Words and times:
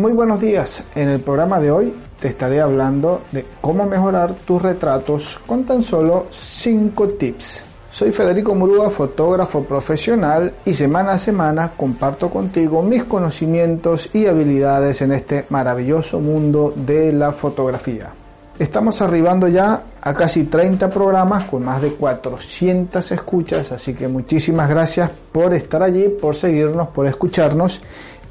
Muy 0.00 0.14
buenos 0.14 0.40
días. 0.40 0.82
En 0.94 1.10
el 1.10 1.20
programa 1.20 1.60
de 1.60 1.70
hoy 1.70 1.94
te 2.18 2.28
estaré 2.28 2.62
hablando 2.62 3.20
de 3.32 3.44
cómo 3.60 3.84
mejorar 3.84 4.32
tus 4.32 4.62
retratos 4.62 5.38
con 5.46 5.64
tan 5.64 5.82
solo 5.82 6.26
5 6.30 7.08
tips. 7.08 7.60
Soy 7.90 8.10
Federico 8.10 8.54
Murúa, 8.54 8.88
fotógrafo 8.88 9.62
profesional 9.62 10.54
y 10.64 10.72
semana 10.72 11.12
a 11.12 11.18
semana 11.18 11.72
comparto 11.76 12.30
contigo 12.30 12.82
mis 12.82 13.04
conocimientos 13.04 14.08
y 14.14 14.24
habilidades 14.24 15.02
en 15.02 15.12
este 15.12 15.44
maravilloso 15.50 16.18
mundo 16.18 16.72
de 16.74 17.12
la 17.12 17.32
fotografía. 17.32 18.10
Estamos 18.58 19.02
arribando 19.02 19.48
ya 19.48 19.84
a 20.02 20.14
casi 20.14 20.44
30 20.44 20.88
programas 20.90 21.44
con 21.44 21.64
más 21.64 21.82
de 21.82 21.92
400 21.92 23.12
escuchas, 23.12 23.72
así 23.72 23.94
que 23.94 24.08
muchísimas 24.08 24.68
gracias 24.68 25.10
por 25.32 25.54
estar 25.54 25.82
allí, 25.82 26.08
por 26.08 26.34
seguirnos, 26.34 26.88
por 26.88 27.06
escucharnos 27.06 27.82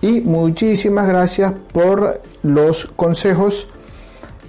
y 0.01 0.21
muchísimas 0.21 1.07
gracias 1.07 1.53
por 1.71 2.21
los 2.43 2.85
consejos 2.85 3.67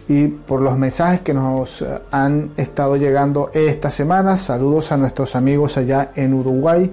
y 0.08 0.26
por 0.26 0.60
los 0.60 0.76
mensajes 0.76 1.20
que 1.20 1.34
nos 1.34 1.82
eh, 1.82 1.86
han 2.10 2.50
estado 2.56 2.96
llegando 2.96 3.50
esta 3.54 3.90
semana. 3.90 4.36
Saludos 4.36 4.90
a 4.90 4.96
nuestros 4.96 5.36
amigos 5.36 5.76
allá 5.76 6.10
en 6.16 6.34
Uruguay 6.34 6.90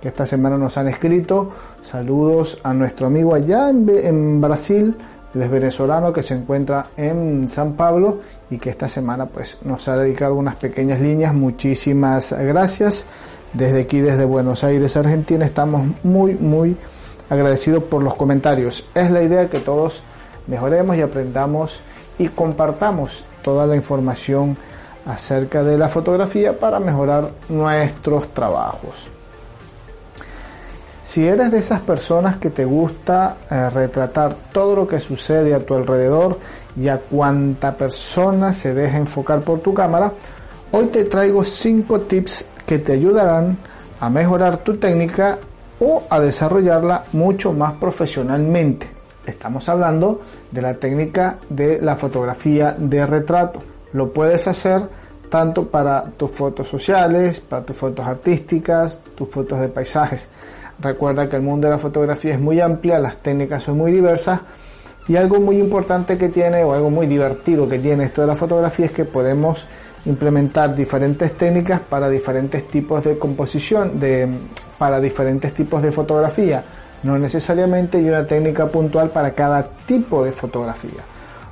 que 0.00 0.08
esta 0.08 0.26
semana 0.26 0.56
nos 0.56 0.76
han 0.78 0.88
escrito. 0.88 1.50
Saludos 1.82 2.58
a 2.62 2.72
nuestro 2.74 3.06
amigo 3.06 3.34
allá 3.34 3.70
en, 3.70 4.40
Brasil, 4.40 4.96
venezolano 5.46 6.12
que 6.12 6.22
se 6.22 6.34
encuentra 6.34 6.88
en 6.96 7.48
San 7.48 7.74
Pablo 7.74 8.18
y 8.50 8.58
que 8.58 8.70
esta 8.70 8.88
semana 8.88 9.26
pues 9.26 9.58
nos 9.62 9.86
ha 9.88 9.96
dedicado 9.96 10.34
unas 10.34 10.56
pequeñas 10.56 11.00
líneas. 11.00 11.32
Muchísimas 11.34 12.32
gracias. 12.32 13.04
Desde 13.52 13.82
aquí, 13.82 14.00
desde 14.00 14.24
Buenos 14.24 14.64
Aires, 14.64 14.96
Argentina, 14.96 15.46
estamos 15.46 15.86
muy, 16.02 16.34
muy 16.34 16.76
agradecido 17.30 17.84
por 17.84 18.02
los 18.02 18.14
comentarios. 18.14 18.86
Es 18.94 19.10
la 19.10 19.22
idea 19.22 19.48
que 19.48 19.60
todos 19.60 20.02
mejoremos 20.46 20.96
y 20.96 21.02
aprendamos 21.02 21.80
y 22.18 22.28
compartamos 22.28 23.24
toda 23.42 23.66
la 23.66 23.76
información 23.76 24.56
acerca 25.06 25.62
de 25.62 25.78
la 25.78 25.88
fotografía 25.88 26.58
para 26.58 26.80
mejorar 26.80 27.30
nuestros 27.48 28.28
trabajos. 28.34 29.10
Si 31.18 31.26
eres 31.26 31.50
de 31.50 31.58
esas 31.58 31.80
personas 31.80 32.36
que 32.36 32.50
te 32.50 32.64
gusta 32.64 33.38
eh, 33.50 33.70
retratar 33.70 34.36
todo 34.52 34.76
lo 34.76 34.86
que 34.86 35.00
sucede 35.00 35.52
a 35.52 35.66
tu 35.66 35.74
alrededor 35.74 36.38
y 36.76 36.86
a 36.86 37.00
cuánta 37.00 37.76
persona 37.76 38.52
se 38.52 38.72
deja 38.72 38.98
enfocar 38.98 39.40
por 39.40 39.58
tu 39.58 39.74
cámara, 39.74 40.12
hoy 40.70 40.86
te 40.86 41.06
traigo 41.06 41.42
5 41.42 42.02
tips 42.02 42.46
que 42.64 42.78
te 42.78 42.92
ayudarán 42.92 43.58
a 43.98 44.08
mejorar 44.08 44.58
tu 44.58 44.76
técnica 44.76 45.40
o 45.80 46.04
a 46.08 46.20
desarrollarla 46.20 47.06
mucho 47.14 47.52
más 47.52 47.72
profesionalmente. 47.72 48.86
Estamos 49.26 49.68
hablando 49.68 50.20
de 50.52 50.62
la 50.62 50.74
técnica 50.74 51.38
de 51.48 51.82
la 51.82 51.96
fotografía 51.96 52.76
de 52.78 53.04
retrato. 53.04 53.60
Lo 53.92 54.12
puedes 54.12 54.46
hacer 54.46 54.88
tanto 55.28 55.66
para 55.68 56.04
tus 56.16 56.30
fotos 56.30 56.68
sociales, 56.68 57.40
para 57.40 57.64
tus 57.64 57.76
fotos 57.76 58.06
artísticas, 58.06 59.00
tus 59.14 59.28
fotos 59.28 59.60
de 59.60 59.68
paisajes. 59.68 60.28
Recuerda 60.80 61.28
que 61.28 61.36
el 61.36 61.42
mundo 61.42 61.66
de 61.66 61.72
la 61.72 61.78
fotografía 61.78 62.34
es 62.34 62.40
muy 62.40 62.60
amplia, 62.60 62.98
las 62.98 63.16
técnicas 63.18 63.62
son 63.62 63.78
muy 63.78 63.92
diversas 63.92 64.40
y 65.08 65.16
algo 65.16 65.40
muy 65.40 65.58
importante 65.58 66.18
que 66.18 66.28
tiene 66.28 66.62
o 66.62 66.72
algo 66.72 66.90
muy 66.90 67.06
divertido 67.06 67.68
que 67.68 67.78
tiene 67.78 68.04
esto 68.04 68.20
de 68.20 68.26
la 68.26 68.36
fotografía 68.36 68.86
es 68.86 68.92
que 68.92 69.04
podemos 69.04 69.66
implementar 70.04 70.74
diferentes 70.74 71.36
técnicas 71.36 71.80
para 71.80 72.08
diferentes 72.08 72.68
tipos 72.68 73.02
de 73.04 73.18
composición, 73.18 73.98
de, 73.98 74.28
para 74.78 75.00
diferentes 75.00 75.52
tipos 75.54 75.82
de 75.82 75.92
fotografía. 75.92 76.62
No 77.02 77.18
necesariamente 77.18 77.98
hay 77.98 78.08
una 78.08 78.26
técnica 78.26 78.66
puntual 78.66 79.10
para 79.10 79.32
cada 79.32 79.68
tipo 79.86 80.24
de 80.24 80.32
fotografía. 80.32 81.02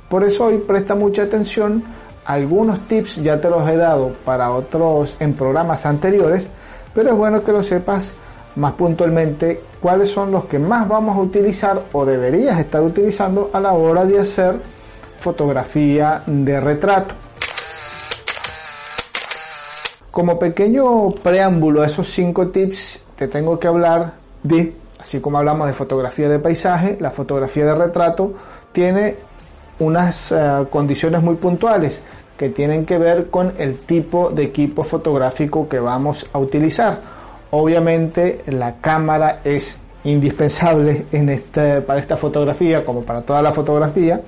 Por 0.09 0.23
eso 0.23 0.45
hoy 0.45 0.59
presta 0.59 0.95
mucha 0.95 1.23
atención. 1.23 1.83
Algunos 2.27 2.85
tips 2.89 3.23
ya 3.23 3.39
te 3.39 3.49
los 3.49 3.65
he 3.69 3.77
dado 3.77 4.11
para 4.25 4.51
otros 4.51 5.15
en 5.21 5.33
programas 5.33 5.85
anteriores, 5.85 6.49
pero 6.93 7.11
es 7.11 7.15
bueno 7.15 7.41
que 7.41 7.53
lo 7.53 7.63
sepas 7.63 8.13
más 8.57 8.73
puntualmente 8.73 9.61
cuáles 9.79 10.11
son 10.11 10.33
los 10.33 10.43
que 10.43 10.59
más 10.59 10.89
vamos 10.89 11.15
a 11.15 11.21
utilizar 11.21 11.81
o 11.93 12.05
deberías 12.05 12.59
estar 12.59 12.83
utilizando 12.83 13.49
a 13.53 13.61
la 13.61 13.71
hora 13.71 14.03
de 14.03 14.19
hacer 14.19 14.59
fotografía 15.21 16.21
de 16.25 16.59
retrato. 16.59 17.15
Como 20.11 20.37
pequeño 20.37 21.11
preámbulo 21.11 21.81
a 21.81 21.85
esos 21.85 22.09
cinco 22.09 22.49
tips, 22.49 23.05
te 23.15 23.29
tengo 23.29 23.57
que 23.57 23.69
hablar 23.69 24.15
de, 24.43 24.75
así 24.99 25.21
como 25.21 25.37
hablamos 25.37 25.67
de 25.67 25.73
fotografía 25.73 26.27
de 26.27 26.39
paisaje, 26.39 26.97
la 26.99 27.09
fotografía 27.09 27.67
de 27.67 27.75
retrato 27.75 28.33
tiene 28.73 29.15
unas 29.79 30.31
eh, 30.31 30.65
condiciones 30.69 31.21
muy 31.21 31.35
puntuales 31.35 32.03
que 32.37 32.49
tienen 32.49 32.85
que 32.85 32.97
ver 32.97 33.29
con 33.29 33.53
el 33.57 33.79
tipo 33.79 34.29
de 34.29 34.43
equipo 34.43 34.83
fotográfico 34.83 35.67
que 35.67 35.79
vamos 35.79 36.27
a 36.31 36.39
utilizar. 36.39 36.99
Obviamente 37.51 38.41
la 38.47 38.75
cámara 38.75 39.39
es 39.43 39.79
indispensable 40.03 41.07
en 41.11 41.29
este, 41.29 41.81
para 41.81 41.99
esta 41.99 42.17
fotografía 42.17 42.85
como 42.85 43.01
para 43.01 43.21
toda 43.21 43.41
la 43.41 43.51
fotografía. 43.51 44.21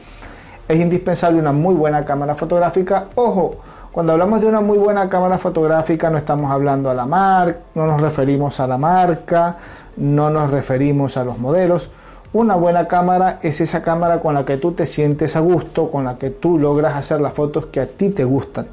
Es 0.67 0.79
indispensable 0.79 1.39
una 1.39 1.51
muy 1.51 1.75
buena 1.75 2.05
cámara 2.05 2.35
fotográfica. 2.35 3.07
Ojo, 3.15 3.57
cuando 3.91 4.13
hablamos 4.13 4.41
de 4.41 4.47
una 4.47 4.61
muy 4.61 4.77
buena 4.77 5.09
cámara 5.09 5.37
fotográfica 5.37 6.09
no 6.11 6.17
estamos 6.17 6.51
hablando 6.51 6.91
a 6.91 6.93
la 6.93 7.07
marca, 7.07 7.59
no 7.73 7.87
nos 7.87 7.99
referimos 7.99 8.59
a 8.59 8.67
la 8.67 8.77
marca, 8.77 9.57
no 9.97 10.29
nos 10.29 10.51
referimos 10.51 11.17
a 11.17 11.23
los 11.23 11.39
modelos. 11.39 11.89
Una 12.31 12.55
buena 12.55 12.87
cámara 12.87 13.39
es 13.41 13.59
esa 13.59 13.81
cámara 13.81 14.19
con 14.19 14.35
la 14.35 14.45
que 14.45 14.57
tú 14.57 14.73
te 14.73 14.85
sientes 14.85 15.35
a 15.35 15.39
gusto, 15.39 15.89
con 15.89 16.03
la 16.05 16.15
que 16.15 16.29
tú 16.29 16.59
logras 16.59 16.95
hacer 16.95 17.19
las 17.21 17.33
fotos 17.33 17.67
que 17.67 17.79
a 17.79 17.87
ti 17.87 18.09
te 18.09 18.23
gustan. 18.23 18.67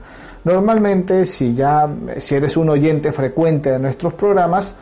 Normalmente, 0.44 1.25
si 1.25 1.55
ya 1.55 1.89
si 2.19 2.34
eres 2.34 2.59
un 2.59 2.69
oyente 2.69 3.12
frecuente 3.12 3.71
de 3.71 3.78
nuestros 3.78 4.12
programas, 4.12 4.75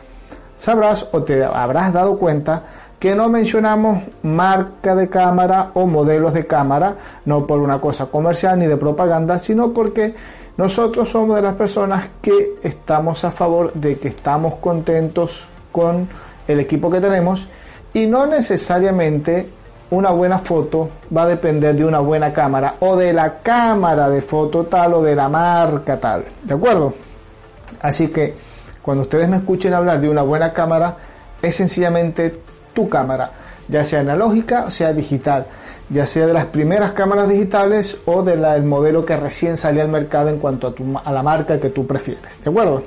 sabrás 0.53 1.07
o 1.13 1.23
te 1.23 1.45
habrás 1.45 1.93
dado 1.93 2.17
cuenta 2.17 2.63
que 2.99 3.15
no 3.15 3.29
mencionamos 3.29 4.03
marca 4.23 4.93
de 4.93 5.07
cámara 5.07 5.71
o 5.73 5.85
modelos 5.85 6.33
de 6.33 6.45
cámara, 6.45 6.97
no 7.23 7.47
por 7.47 7.61
una 7.61 7.79
cosa 7.79 8.07
comercial 8.07 8.59
ni 8.59 8.67
de 8.67 8.75
propaganda, 8.75 9.39
sino 9.39 9.71
porque 9.71 10.15
nosotros 10.57 11.09
somos 11.09 11.37
de 11.37 11.41
las 11.41 11.53
personas 11.53 12.09
que 12.21 12.55
estamos 12.61 13.23
a 13.23 13.31
favor 13.31 13.71
de 13.73 13.97
que 13.99 14.09
estamos 14.09 14.57
contentos 14.57 15.47
con 15.71 16.09
el 16.45 16.59
equipo 16.59 16.89
que 16.89 16.99
tenemos 16.99 17.47
y 17.95 18.07
no 18.07 18.25
necesariamente 18.25 19.47
una 19.89 20.11
buena 20.11 20.39
foto 20.39 20.89
va 21.15 21.23
a 21.23 21.27
depender 21.27 21.73
de 21.77 21.85
una 21.85 21.99
buena 21.99 22.33
cámara 22.33 22.75
o 22.81 22.97
de 22.97 23.13
la 23.13 23.39
cámara 23.39 24.09
de 24.09 24.21
foto 24.21 24.65
tal 24.65 24.95
o 24.95 25.01
de 25.01 25.15
la 25.15 25.29
marca 25.29 25.97
tal, 25.97 26.25
¿de 26.43 26.53
acuerdo? 26.53 26.93
Así 27.81 28.09
que 28.09 28.35
cuando 28.81 29.03
ustedes 29.03 29.29
me 29.29 29.37
escuchen 29.37 29.73
hablar 29.73 30.01
de 30.01 30.09
una 30.09 30.23
buena 30.23 30.51
cámara, 30.51 30.97
es 31.41 31.55
sencillamente 31.55 32.37
tu 32.73 32.89
cámara, 32.89 33.31
ya 33.69 33.85
sea 33.85 34.01
analógica 34.01 34.65
o 34.67 34.69
sea 34.69 34.91
digital, 34.91 35.45
ya 35.89 36.05
sea 36.05 36.27
de 36.27 36.33
las 36.33 36.45
primeras 36.47 36.91
cámaras 36.91 37.29
digitales 37.29 37.97
o 38.03 38.23
del 38.23 38.63
modelo 38.65 39.05
que 39.05 39.15
recién 39.15 39.55
salió 39.55 39.81
al 39.81 39.89
mercado 39.89 40.27
en 40.27 40.39
cuanto 40.39 40.67
a, 40.67 40.75
tu, 40.75 40.83
a 41.01 41.13
la 41.13 41.23
marca 41.23 41.61
que 41.61 41.69
tú 41.69 41.87
prefieres. 41.87 42.43
¿De 42.43 42.49
acuerdo? 42.49 42.83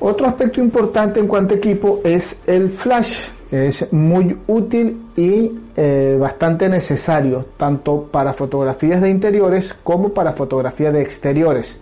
Otro 0.00 0.28
aspecto 0.28 0.60
importante 0.60 1.18
en 1.18 1.26
cuanto 1.26 1.54
a 1.54 1.56
equipo 1.56 2.00
es 2.04 2.38
el 2.46 2.68
flash, 2.68 3.30
que 3.50 3.66
es 3.66 3.92
muy 3.92 4.38
útil 4.46 5.06
y 5.16 5.50
eh, 5.76 6.16
bastante 6.20 6.68
necesario, 6.68 7.46
tanto 7.56 8.04
para 8.04 8.32
fotografías 8.32 9.00
de 9.00 9.10
interiores 9.10 9.74
como 9.82 10.10
para 10.10 10.32
fotografías 10.32 10.92
de 10.92 11.02
exteriores. 11.02 11.78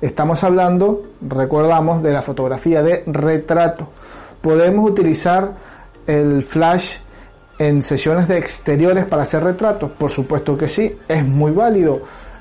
Estamos 0.00 0.44
hablando, 0.44 1.02
recordamos, 1.20 2.02
de 2.02 2.12
la 2.12 2.22
fotografía 2.22 2.82
de 2.82 3.02
retrato. 3.06 3.88
¿Podemos 4.40 4.88
utilizar 4.88 5.52
el 6.06 6.42
flash 6.42 6.98
en 7.58 7.82
sesiones 7.82 8.28
de 8.28 8.38
exteriores 8.38 9.04
para 9.04 9.22
hacer 9.22 9.44
retratos? 9.44 9.90
Por 9.90 10.10
supuesto 10.10 10.56
que 10.56 10.68
sí, 10.68 10.96
es 11.06 11.26
muy 11.26 11.52
válido. 11.52 12.00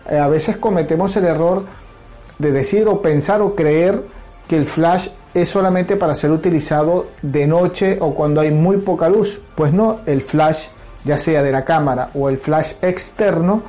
Eh, 0.09 0.18
a 0.18 0.30
veces 0.30 0.56
cometemos 0.56 1.18
el 1.18 1.25
error 1.25 1.65
de 2.39 2.51
decir 2.51 2.88
o 2.88 3.01
pensar 3.01 3.41
o 3.41 3.56
creer 3.56 4.15
que 4.47 4.57
el 4.57 4.65
flash 4.65 5.09
es 5.33 5.49
solamente 5.49 5.95
para 5.95 6.15
ser 6.15 6.31
utilizado 6.31 7.07
de 7.21 7.45
noche 7.47 7.97
o 7.99 8.13
cuando 8.13 8.41
hay 8.41 8.51
muy 8.51 8.77
poca 8.77 9.09
luz. 9.09 9.41
Pues 9.55 9.73
no, 9.73 9.99
el 10.05 10.21
flash, 10.21 10.67
ya 11.03 11.17
sea 11.17 11.44
de 11.44 11.51
la 11.51 11.63
cámara 11.63 12.09
o 12.13 12.29
el 12.29 12.38
flash 12.38 12.73
externo, 12.81 13.61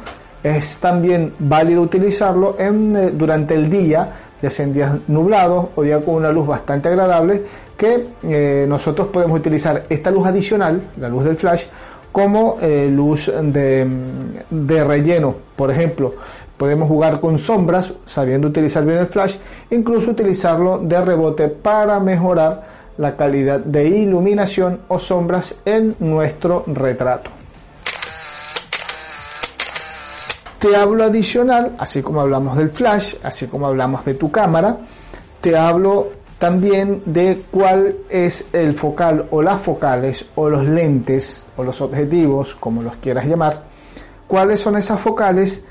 es 0.43 0.79
también 0.79 1.35
válido 1.39 1.83
utilizarlo 1.83 2.57
en, 2.59 2.97
eh, 2.97 3.11
durante 3.11 3.55
el 3.55 3.69
día, 3.69 4.11
ya 4.41 4.51
sea 4.51 4.65
en 4.67 4.73
días 4.73 4.97
nublados 5.09 5.69
o 5.75 5.83
días 5.83 6.03
con 6.05 6.15
una 6.15 6.31
luz 6.31 6.47
bastante 6.47 6.89
agradable, 6.89 7.43
que 7.77 8.09
eh, 8.23 8.67
nosotros 8.69 9.09
podemos 9.09 9.39
utilizar 9.39 9.85
esta 9.89 10.11
luz 10.11 10.27
adicional, 10.27 10.81
la 10.97 11.09
luz 11.09 11.25
del 11.25 11.37
flash, 11.37 11.65
como 12.13 12.57
eh, 12.61 12.89
luz 12.91 13.31
de, 13.43 13.87
de, 14.49 14.85
relleno. 14.85 15.35
Por 15.55 15.71
ejemplo, 15.71 16.15
podemos 16.59 16.89
jugar 16.89 17.21
con 17.21 17.39
sombras 17.39 17.95
sabiendo 18.05 18.49
utilizar 18.49 18.85
bien 18.85 18.99
el 18.99 19.07
flash, 19.07 19.37
incluso 19.71 20.11
utilizarlo 20.11 20.79
de 20.79 21.01
rebote 21.01 21.49
para 21.49 21.99
mejorar 22.01 22.79
la 22.99 23.17
calidad 23.17 23.61
de 23.61 23.87
iluminación 23.87 24.81
o 24.89 24.99
sombras 24.99 25.55
en 25.65 25.97
nuestro 26.01 26.65
retrato. 26.67 27.31
Te 30.59 30.75
hablo 30.75 31.05
adicional, 31.05 31.77
así 31.79 32.03
como 32.03 32.21
hablamos 32.21 32.57
del 32.57 32.71
flash, 32.71 33.15
así 33.23 33.47
como 33.47 33.69
hablamos 33.69 34.05
de 34.05 34.15
tu 34.15 34.33
cámara, 34.33 34.79
te 35.41 35.57
hablo 35.57 36.09
también 36.39 37.03
de 37.07 37.45
cuál 37.51 37.97
es 38.09 38.47
el 38.53 38.73
focal 38.73 39.27
o 39.31 39.41
las 39.41 39.61
focales 39.61 40.27
o 40.35 40.49
los 40.49 40.67
lentes 40.67 41.45
o 41.57 41.63
los 41.63 41.81
objetivos, 41.81 42.57
como 42.57 42.83
los 42.83 42.97
quieras 42.97 43.27
llamar, 43.27 43.63
cuáles 44.27 44.59
son 44.59 44.77
esas 44.77 45.01
focales 45.01 45.63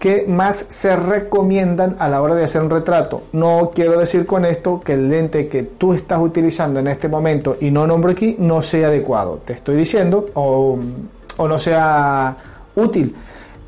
que 0.00 0.24
más 0.26 0.64
se 0.68 0.96
recomiendan 0.96 1.94
a 1.98 2.08
la 2.08 2.22
hora 2.22 2.34
de 2.34 2.44
hacer 2.44 2.62
un 2.62 2.70
retrato. 2.70 3.24
No 3.32 3.70
quiero 3.74 3.98
decir 3.98 4.24
con 4.24 4.46
esto 4.46 4.80
que 4.80 4.94
el 4.94 5.10
lente 5.10 5.46
que 5.46 5.62
tú 5.62 5.92
estás 5.92 6.18
utilizando 6.18 6.80
en 6.80 6.88
este 6.88 7.06
momento 7.06 7.58
y 7.60 7.70
no 7.70 7.86
nombro 7.86 8.10
aquí 8.10 8.34
no 8.38 8.62
sea 8.62 8.88
adecuado. 8.88 9.42
Te 9.44 9.52
estoy 9.52 9.76
diciendo 9.76 10.30
o, 10.32 10.78
no 11.38 11.58
sea 11.58 12.34
útil. 12.76 13.14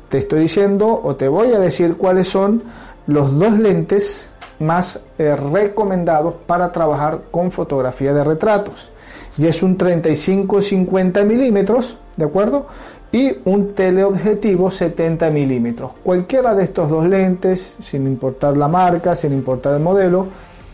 Te 0.09 0.17
estoy 0.17 0.41
diciendo 0.41 1.01
o 1.03 1.15
te 1.15 1.27
voy 1.27 1.53
a 1.53 1.59
decir 1.59 1.97
cuáles 1.97 2.27
son 2.29 2.63
los 3.05 3.37
dos 3.37 3.53
lentes 3.59 4.27
más 4.57 4.99
eh, 5.19 5.35
recomendados 5.35 6.33
para 6.47 6.71
trabajar 6.71 7.25
con 7.29 7.51
fotografía 7.51 8.11
de 8.11 8.23
retratos. 8.23 8.91
Y 9.37 9.45
es 9.45 9.61
un 9.61 9.77
35-50 9.77 11.25
milímetros, 11.25 11.99
¿de 12.17 12.25
acuerdo? 12.25 12.65
Y 13.13 13.37
un 13.45 13.75
teleobjetivo 13.75 14.71
70 14.71 15.29
milímetros. 15.29 15.91
Cualquiera 16.03 16.55
de 16.55 16.63
estos 16.63 16.89
dos 16.89 17.07
lentes, 17.07 17.77
sin 17.79 18.07
importar 18.07 18.57
la 18.57 18.67
marca, 18.67 19.15
sin 19.15 19.33
importar 19.33 19.75
el 19.75 19.81
modelo, 19.81 20.27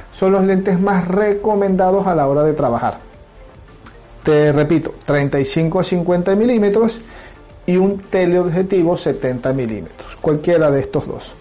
son 0.10 0.32
los 0.32 0.46
lentes 0.46 0.80
más 0.80 1.06
recomendados 1.06 2.08
a 2.08 2.16
la 2.16 2.28
hora 2.28 2.44
de 2.44 2.54
trabajar. 2.54 2.98
Te 4.24 4.54
repito, 4.54 4.94
35 5.06 5.82
a 5.82 5.84
50 5.84 6.36
milímetros 6.38 7.02
y 7.66 7.76
un 7.76 7.98
teleobjetivo 7.98 8.96
70 8.96 9.52
milímetros. 9.52 10.16
Cualquiera 10.16 10.72
de 10.72 10.80
estos 10.80 11.08
dos. 11.08 11.36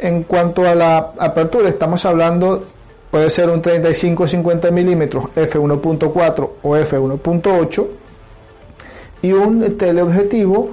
En 0.00 0.24
cuanto 0.24 0.66
a 0.66 0.74
la 0.74 1.12
apertura, 1.20 1.68
estamos 1.68 2.04
hablando, 2.04 2.64
puede 3.12 3.30
ser 3.30 3.48
un 3.48 3.62
35 3.62 4.26
50 4.26 4.72
milímetros 4.72 5.26
f1.4 5.36 6.50
o 6.62 6.76
f1.8 6.76 8.01
y 9.22 9.32
un 9.32 9.78
teleobjetivo 9.78 10.70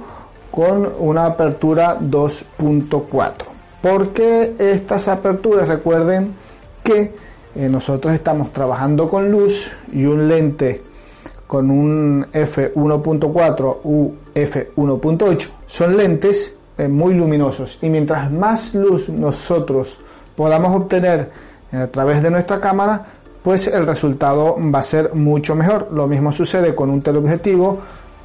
con 0.50 0.92
una 0.98 1.26
apertura 1.26 1.98
2.4. 1.98 3.32
Porque 3.80 4.54
estas 4.58 5.08
aperturas? 5.08 5.68
Recuerden 5.68 6.34
que 6.82 7.14
eh, 7.54 7.68
nosotros 7.68 8.14
estamos 8.14 8.52
trabajando 8.52 9.08
con 9.08 9.30
luz 9.30 9.72
y 9.92 10.04
un 10.04 10.28
lente 10.28 10.82
con 11.46 11.70
un 11.70 12.26
f1.4 12.32 13.78
u 13.82 14.12
f1.8 14.32 15.48
son 15.66 15.96
lentes 15.96 16.54
eh, 16.78 16.86
muy 16.86 17.14
luminosos 17.14 17.78
y 17.82 17.88
mientras 17.88 18.30
más 18.30 18.72
luz 18.72 19.08
nosotros 19.08 20.00
podamos 20.36 20.76
obtener 20.76 21.28
a 21.72 21.88
través 21.88 22.22
de 22.22 22.30
nuestra 22.30 22.60
cámara 22.60 23.04
pues 23.42 23.66
el 23.66 23.84
resultado 23.84 24.56
va 24.72 24.78
a 24.78 24.82
ser 24.84 25.12
mucho 25.14 25.56
mejor 25.56 25.88
lo 25.90 26.06
mismo 26.06 26.30
sucede 26.30 26.72
con 26.72 26.88
un 26.88 27.00
teleobjetivo 27.00 27.80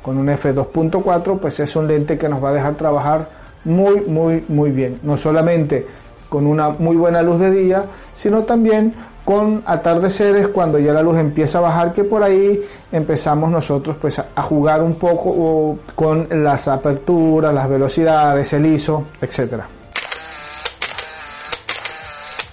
con 0.05 0.19
un 0.19 0.27
f2.4, 0.27 1.39
pues 1.39 1.59
es 1.59 1.75
un 1.75 1.87
lente 1.87 2.15
que 2.15 2.29
nos 2.29 2.43
va 2.43 2.49
a 2.49 2.53
dejar 2.53 2.75
trabajar 2.75 3.27
muy, 3.63 4.01
muy, 4.01 4.45
muy 4.49 4.69
bien. 4.69 4.99
No 5.01 5.17
solamente 5.17 5.83
con 6.29 6.45
una 6.45 6.69
muy 6.69 6.95
buena 6.95 7.23
luz 7.23 7.39
de 7.39 7.49
día, 7.49 7.85
sino 8.13 8.43
también 8.43 8.93
con 9.25 9.63
atardeceres 9.65 10.49
cuando 10.49 10.77
ya 10.77 10.93
la 10.93 11.01
luz 11.01 11.17
empieza 11.17 11.57
a 11.57 11.61
bajar, 11.61 11.91
que 11.91 12.03
por 12.03 12.21
ahí 12.21 12.61
empezamos 12.91 13.49
nosotros 13.49 13.97
pues 13.99 14.19
a 14.19 14.43
jugar 14.43 14.83
un 14.83 14.93
poco 14.93 15.79
con 15.95 16.27
las 16.29 16.67
aperturas, 16.67 17.51
las 17.51 17.67
velocidades, 17.67 18.53
el 18.53 18.67
ISO, 18.67 19.05
etcétera. 19.19 19.67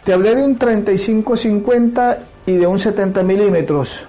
Te 0.04 0.14
hablé 0.14 0.34
de 0.34 0.42
un 0.42 0.58
35-50 0.58 2.18
y 2.46 2.56
de 2.56 2.66
un 2.66 2.78
70 2.78 3.22
milímetros. 3.24 4.06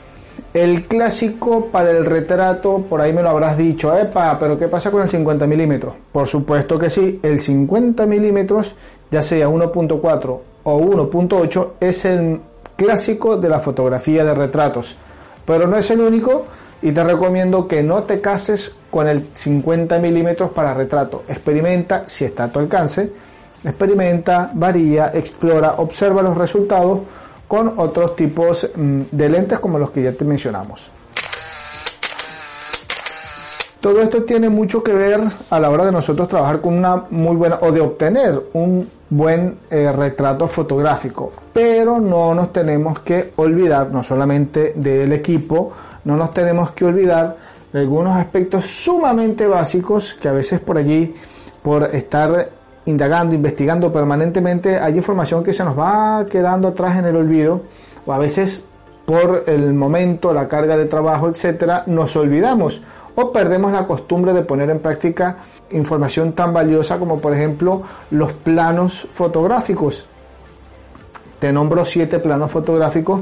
El 0.54 0.86
clásico 0.86 1.68
para 1.72 1.90
el 1.90 2.06
retrato, 2.06 2.86
por 2.88 3.02
ahí 3.02 3.12
me 3.12 3.24
lo 3.24 3.30
habrás 3.30 3.58
dicho, 3.58 3.98
epa, 3.98 4.38
pero 4.38 4.56
¿qué 4.56 4.68
pasa 4.68 4.92
con 4.92 5.02
el 5.02 5.10
50 5.10 5.48
milímetros? 5.48 5.96
Por 6.12 6.28
supuesto 6.28 6.78
que 6.78 6.92
sí, 6.92 7.20
el 7.24 7.40
50 7.40 8.06
milímetros, 8.06 8.76
ya 9.10 9.24
sea 9.24 9.50
1.4 9.50 10.40
o 10.64 10.80
1.8, 10.80 11.70
es 11.80 12.06
el 12.06 12.40
clásico 12.76 13.38
de 13.38 13.50
la 13.50 13.60
fotografía 13.60 14.24
de 14.24 14.36
retratos, 14.36 14.96
pero 15.44 15.66
no 15.66 15.76
es 15.76 15.90
el 15.90 16.02
único 16.02 16.46
y 16.84 16.92
te 16.92 17.04
recomiendo 17.04 17.68
que 17.68 17.82
no 17.82 18.04
te 18.04 18.22
cases 18.22 18.76
con 18.92 19.08
el 19.08 19.30
50 19.34 19.98
milímetros 19.98 20.52
para 20.52 20.76
retrato. 20.76 21.24
Experimenta 21.28 22.06
si 22.06 22.26
está 22.26 22.44
a 22.44 22.52
tu 22.52 22.60
alcance, 22.60 23.12
experimenta, 23.64 24.52
varía, 24.54 25.10
explora, 25.16 25.76
observa 25.78 26.22
los 26.22 26.38
resultados 26.38 27.00
con 27.48 27.74
otros 27.78 28.16
tipos 28.16 28.70
mm, 28.76 29.02
de 29.12 29.30
lentes 29.30 29.60
como 29.60 29.80
los 29.80 29.92
que 29.92 30.04
ya 30.04 30.12
te 30.12 30.26
mencionamos. 30.26 30.92
Todo 33.84 34.02
esto 34.02 34.24
tiene 34.24 34.48
mucho 34.48 34.82
que 34.82 34.94
ver 34.94 35.20
a 35.50 35.60
la 35.60 35.70
hora 35.70 35.86
de 35.86 35.92
nosotros 35.92 36.30
trabajar 36.30 36.62
con 36.62 36.74
una 36.74 37.04
muy 37.10 37.36
buena 37.36 37.60
o 37.62 37.70
de 37.70 37.82
obtener 37.82 38.42
un 38.54 38.90
buen 39.10 39.58
eh, 39.70 39.92
retrato 39.92 40.48
fotográfico. 40.48 41.34
Pero 41.52 42.00
no 42.00 42.34
nos 42.34 42.54
tenemos 42.54 43.02
que 43.02 43.34
olvidar 43.36 43.92
no 43.92 44.02
solamente 44.02 44.72
del 44.78 45.12
equipo, 45.12 45.74
no 46.06 46.16
nos 46.16 46.34
tenemos 46.34 46.72
que 46.72 46.86
olvidar 46.86 47.36
de 47.74 47.80
algunos 47.80 48.16
aspectos 48.16 48.66
sumamente 48.66 49.48
básicos 49.48 50.14
que 50.14 50.30
a 50.30 50.32
veces 50.32 50.62
por 50.62 50.78
allí, 50.78 51.14
por 51.62 51.84
estar 51.94 52.50
indagando, 52.86 53.36
investigando 53.36 53.92
permanentemente, 53.92 54.78
hay 54.78 54.96
información 54.98 55.44
que 55.44 55.54
se 55.54 55.64
nos 55.64 55.78
va 55.78 56.26
quedando 56.30 56.70
atrás 56.70 56.98
en 56.98 57.06
el 57.06 57.16
olvido 57.16 57.62
o 58.06 58.14
a 58.14 58.20
veces 58.20 58.68
por 59.06 59.44
el 59.48 59.74
momento, 59.74 60.34
la 60.34 60.48
carga 60.48 60.78
de 60.78 60.86
trabajo, 60.86 61.28
etcétera, 61.28 61.84
nos 61.88 62.16
olvidamos 62.16 62.82
o 63.16 63.32
perdemos 63.32 63.72
la 63.72 63.86
costumbre 63.86 64.34
de 64.34 64.42
poner 64.42 64.70
en 64.70 64.80
práctica 64.80 65.38
información 65.72 66.34
tan 66.34 66.54
valiosa 66.54 66.98
como 66.98 67.20
por 67.20 67.34
ejemplo 67.34 67.84
los 68.12 68.34
planos 68.34 69.08
fotográficos. 69.12 70.08
Te 71.40 71.52
nombro 71.52 71.84
siete 71.84 72.20
planos 72.20 72.52
fotográficos. 72.52 73.22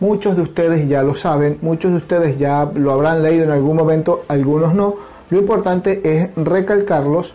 Muchos 0.00 0.36
de 0.36 0.42
ustedes 0.42 0.88
ya 0.88 1.02
lo 1.02 1.14
saben, 1.14 1.58
muchos 1.62 1.92
de 1.92 1.98
ustedes 1.98 2.38
ya 2.38 2.68
lo 2.74 2.92
habrán 2.92 3.22
leído 3.22 3.44
en 3.44 3.50
algún 3.50 3.76
momento, 3.76 4.24
algunos 4.28 4.74
no. 4.74 4.96
Lo 5.30 5.38
importante 5.38 6.00
es 6.04 6.30
recalcarlos 6.36 7.34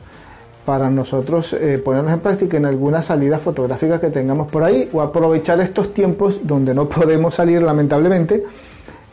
para 0.65 0.89
nosotros 0.89 1.53
eh, 1.53 1.79
ponernos 1.83 2.13
en 2.13 2.19
práctica 2.19 2.57
en 2.57 2.65
alguna 2.65 3.01
salida 3.01 3.39
fotográfica 3.39 3.99
que 3.99 4.09
tengamos 4.09 4.47
por 4.47 4.63
ahí 4.63 4.89
o 4.93 5.01
aprovechar 5.01 5.59
estos 5.59 5.93
tiempos 5.93 6.41
donde 6.43 6.73
no 6.73 6.87
podemos 6.89 7.33
salir 7.33 7.61
lamentablemente 7.61 8.43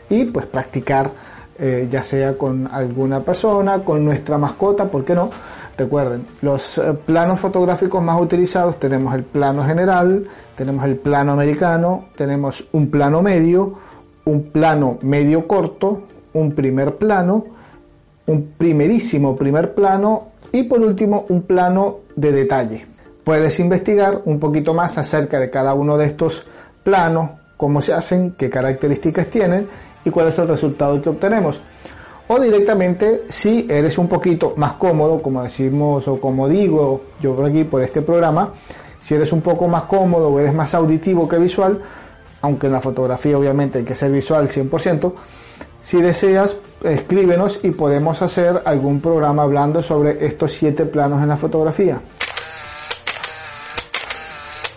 y 0.09 0.25
pues 0.25 0.45
practicar 0.45 1.11
eh, 1.59 1.87
ya 1.89 2.03
sea 2.03 2.37
con 2.37 2.67
alguna 2.67 3.21
persona, 3.21 3.79
con 3.79 4.05
nuestra 4.05 4.37
mascota, 4.37 4.85
¿por 4.85 5.03
qué 5.03 5.15
no? 5.15 5.31
Recuerden, 5.75 6.23
los 6.41 6.77
eh, 6.77 6.93
planos 6.93 7.39
fotográficos 7.39 8.03
más 8.03 8.21
utilizados 8.21 8.79
tenemos 8.79 9.15
el 9.15 9.23
plano 9.23 9.63
general, 9.63 10.27
tenemos 10.55 10.85
el 10.85 10.97
plano 10.97 11.31
americano, 11.31 12.09
tenemos 12.15 12.67
un 12.73 12.91
plano 12.91 13.23
medio, 13.23 13.73
un 14.25 14.51
plano 14.51 14.99
medio 15.01 15.47
corto, 15.47 16.03
un 16.33 16.51
primer 16.51 16.97
plano, 16.97 17.45
un 18.27 18.53
primerísimo 18.57 19.35
primer 19.35 19.73
plano 19.73 20.27
y 20.51 20.63
por 20.63 20.79
último, 20.79 21.25
un 21.29 21.43
plano 21.43 21.99
de 22.15 22.31
detalle. 22.31 22.85
Puedes 23.23 23.59
investigar 23.59 24.21
un 24.25 24.39
poquito 24.39 24.73
más 24.73 24.97
acerca 24.97 25.39
de 25.39 25.49
cada 25.49 25.73
uno 25.73 25.97
de 25.97 26.05
estos 26.05 26.45
planos, 26.83 27.31
cómo 27.57 27.81
se 27.81 27.93
hacen, 27.93 28.35
qué 28.37 28.49
características 28.49 29.27
tienen 29.27 29.67
y 30.05 30.09
cuál 30.09 30.27
es 30.27 30.39
el 30.39 30.47
resultado 30.47 31.01
que 31.01 31.09
obtenemos. 31.09 31.61
O 32.29 32.39
directamente, 32.39 33.23
si 33.29 33.65
eres 33.69 33.97
un 33.97 34.07
poquito 34.07 34.53
más 34.57 34.73
cómodo, 34.73 35.21
como 35.21 35.43
decimos 35.43 36.07
o 36.07 36.19
como 36.19 36.47
digo 36.47 37.01
yo 37.21 37.35
por 37.35 37.45
aquí 37.45 37.63
por 37.63 37.81
este 37.81 38.01
programa, 38.01 38.51
si 38.99 39.15
eres 39.15 39.31
un 39.31 39.41
poco 39.41 39.67
más 39.67 39.83
cómodo 39.83 40.29
o 40.29 40.39
eres 40.39 40.53
más 40.53 40.73
auditivo 40.73 41.27
que 41.27 41.37
visual, 41.37 41.79
aunque 42.41 42.67
en 42.67 42.73
la 42.73 42.81
fotografía 42.81 43.37
obviamente 43.37 43.79
hay 43.79 43.85
que 43.85 43.95
ser 43.95 44.11
visual 44.11 44.47
100%, 44.47 45.13
si 45.87 46.01
deseas, 46.01 46.57
escríbenos 46.83 47.61
y 47.63 47.71
podemos 47.71 48.21
hacer 48.21 48.61
algún 48.65 48.99
programa 48.99 49.43
hablando 49.43 49.81
sobre 49.81 50.25
estos 50.25 50.51
siete 50.51 50.85
planos 50.85 51.23
en 51.23 51.29
la 51.29 51.37
fotografía. 51.37 52.01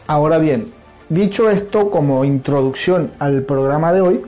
Ahora 0.06 0.38
bien, 0.38 0.72
dicho 1.08 1.50
esto 1.50 1.90
como 1.90 2.24
introducción 2.24 3.10
al 3.18 3.42
programa 3.42 3.92
de 3.92 4.00
hoy, 4.02 4.22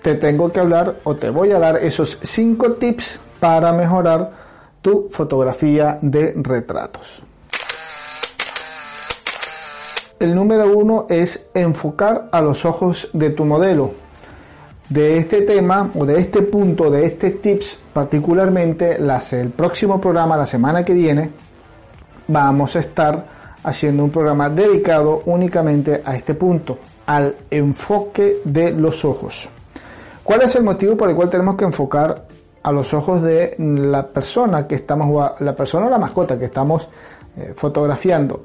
te 0.00 0.14
tengo 0.14 0.52
que 0.52 0.60
hablar 0.60 1.00
o 1.02 1.16
te 1.16 1.28
voy 1.28 1.50
a 1.50 1.58
dar 1.58 1.78
esos 1.78 2.16
cinco 2.22 2.74
tips 2.74 3.18
para 3.40 3.72
mejorar 3.72 4.30
tu 4.80 5.08
fotografía 5.10 5.98
de 6.02 6.34
retratos. 6.36 7.24
El 10.20 10.36
número 10.36 10.70
uno 10.72 11.06
es 11.10 11.48
enfocar 11.52 12.28
a 12.30 12.40
los 12.40 12.64
ojos 12.64 13.10
de 13.12 13.30
tu 13.30 13.44
modelo 13.44 14.11
de 14.92 15.16
este 15.16 15.42
tema 15.42 15.90
o 15.94 16.04
de 16.04 16.18
este 16.18 16.42
punto, 16.42 16.90
de 16.90 17.06
este 17.06 17.30
tips 17.30 17.78
particularmente, 17.92 18.98
las, 18.98 19.32
el 19.32 19.50
próximo 19.50 20.00
programa, 20.00 20.36
la 20.36 20.44
semana 20.44 20.84
que 20.84 20.92
viene, 20.92 21.30
vamos 22.28 22.76
a 22.76 22.80
estar 22.80 23.26
haciendo 23.62 24.04
un 24.04 24.10
programa 24.10 24.50
dedicado 24.50 25.22
únicamente 25.26 26.02
a 26.04 26.14
este 26.14 26.34
punto, 26.34 26.78
al 27.06 27.34
enfoque 27.50 28.40
de 28.44 28.72
los 28.72 29.04
ojos. 29.04 29.48
¿Cuál 30.22 30.42
es 30.42 30.54
el 30.56 30.62
motivo 30.62 30.96
por 30.96 31.08
el 31.08 31.16
cual 31.16 31.30
tenemos 31.30 31.56
que 31.56 31.64
enfocar 31.64 32.26
a 32.62 32.70
los 32.70 32.92
ojos 32.92 33.22
de 33.22 33.56
la 33.58 34.06
persona 34.06 34.66
que 34.66 34.74
estamos, 34.74 35.40
la 35.40 35.56
persona 35.56 35.86
o 35.86 35.90
la 35.90 35.98
mascota 35.98 36.38
que 36.38 36.46
estamos 36.46 36.88
eh, 37.36 37.54
fotografiando? 37.56 38.44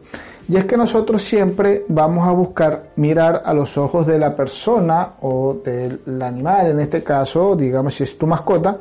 Y 0.50 0.56
es 0.56 0.66
que 0.66 0.78
nosotros 0.78 1.22
siempre 1.22 1.84
vamos 1.90 2.26
a 2.26 2.32
buscar 2.32 2.92
mirar 2.96 3.42
a 3.44 3.54
los 3.54 3.78
ojos 3.78 4.08
de 4.08 4.18
la 4.18 4.34
persona 4.34 5.16
o 5.22 5.58
del 5.64 6.22
animal, 6.22 6.68
en 6.68 6.80
este 6.80 7.04
caso, 7.04 7.56
digamos 7.56 7.96
si 7.96 8.04
es 8.04 8.18
tu 8.18 8.26
mascota, 8.26 8.78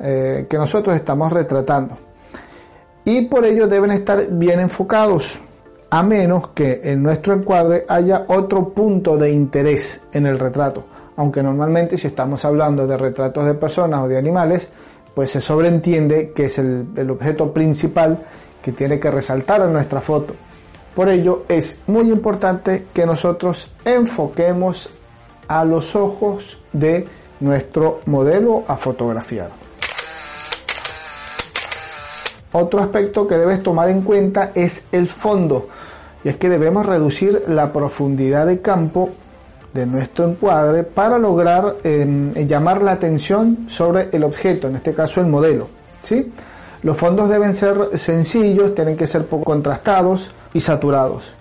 eh, 0.00 0.46
que 0.48 0.56
nosotros 0.56 0.96
estamos 0.96 1.32
retratando. 1.32 1.96
Y 3.04 3.22
por 3.26 3.44
ello 3.44 3.68
deben 3.68 3.92
estar 3.92 4.26
bien 4.28 4.58
enfocados, 4.58 5.40
a 5.90 6.02
menos 6.02 6.48
que 6.48 6.80
en 6.82 7.04
nuestro 7.04 7.34
encuadre 7.34 7.84
haya 7.88 8.24
otro 8.28 8.70
punto 8.70 9.16
de 9.16 9.30
interés 9.30 10.00
en 10.12 10.26
el 10.26 10.36
retrato. 10.36 10.84
Aunque 11.16 11.44
normalmente 11.44 11.96
si 11.96 12.08
estamos 12.08 12.44
hablando 12.44 12.88
de 12.88 12.96
retratos 12.96 13.46
de 13.46 13.54
personas 13.54 14.00
o 14.00 14.08
de 14.08 14.18
animales, 14.18 14.68
pues 15.14 15.30
se 15.30 15.40
sobreentiende 15.40 16.32
que 16.32 16.46
es 16.46 16.58
el, 16.58 16.88
el 16.96 17.08
objeto 17.10 17.52
principal 17.52 18.18
que 18.60 18.72
tiene 18.72 18.98
que 18.98 19.12
resaltar 19.12 19.60
en 19.60 19.72
nuestra 19.72 20.00
foto. 20.00 20.34
Por 20.94 21.08
ello 21.08 21.44
es 21.48 21.78
muy 21.86 22.10
importante 22.10 22.86
que 22.92 23.04
nosotros 23.04 23.68
enfoquemos 23.84 24.88
a 25.48 25.64
los 25.64 25.96
ojos 25.96 26.58
de 26.72 27.06
nuestro 27.40 28.00
modelo 28.06 28.64
a 28.68 28.76
fotografiar. 28.76 29.50
Otro 32.52 32.80
aspecto 32.80 33.26
que 33.26 33.36
debes 33.36 33.62
tomar 33.62 33.88
en 33.88 34.02
cuenta 34.02 34.52
es 34.54 34.86
el 34.92 35.08
fondo, 35.08 35.68
y 36.22 36.28
es 36.28 36.36
que 36.36 36.48
debemos 36.48 36.86
reducir 36.86 37.42
la 37.48 37.72
profundidad 37.72 38.46
de 38.46 38.60
campo 38.60 39.10
de 39.72 39.86
nuestro 39.86 40.28
encuadre 40.28 40.84
para 40.84 41.18
lograr 41.18 41.76
em, 41.82 42.32
llamar 42.46 42.80
la 42.80 42.92
atención 42.92 43.64
sobre 43.66 44.08
el 44.12 44.22
objeto, 44.22 44.68
en 44.68 44.76
este 44.76 44.94
caso 44.94 45.20
el 45.20 45.26
modelo. 45.26 45.66
¿sí? 46.00 46.32
Los 46.84 46.98
fondos 46.98 47.30
deben 47.30 47.54
ser 47.54 47.98
sencillos, 47.98 48.74
tienen 48.74 48.94
que 48.94 49.06
ser 49.06 49.26
poco 49.26 49.44
contrastados 49.44 50.32
y 50.52 50.60
saturados 50.60 51.34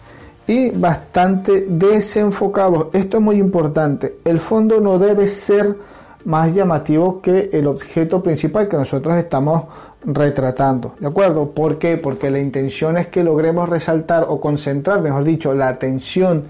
y 0.48 0.72
bastante 0.72 1.66
desenfocados. 1.68 2.88
Esto 2.94 3.18
es 3.18 3.24
muy 3.24 3.36
importante. 3.40 4.20
El 4.24 4.40
fondo 4.40 4.80
no 4.80 4.98
debe 4.98 5.28
ser 5.28 5.76
más 6.24 6.54
llamativo 6.54 7.22
que 7.22 7.50
el 7.52 7.68
objeto 7.68 8.24
principal 8.24 8.70
que 8.70 8.78
nosotros 8.78 9.18
estamos 9.18 9.66
retratando. 10.06 10.96
¿De 10.98 11.08
acuerdo? 11.08 11.52
¿Por 11.52 11.78
qué? 11.78 11.98
Porque 11.98 12.32
la 12.32 12.40
intención 12.40 12.98
es 12.98 13.08
que 13.08 13.22
logremos 13.22 13.68
resaltar 13.68 14.26
o 14.30 14.40
concentrar, 14.40 15.02
mejor 15.02 15.26
dicho, 15.26 15.54
la 15.54 15.68
atención 15.68 16.46